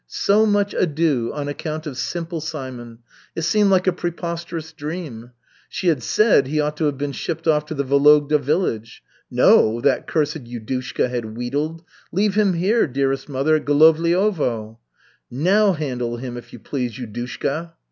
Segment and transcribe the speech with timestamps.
[0.07, 3.03] So much ado on account of Simple Simon!
[3.35, 5.29] It seemed like a preposterous dream.
[5.69, 9.03] She had said he ought to have been shipped off to the Vologda village.
[9.29, 14.79] "No," that cursed Yudushka had wheedled, "leave him here, dearest mother, at Golovliovo."
[15.29, 17.73] Now handle him, if you please, Yudushka.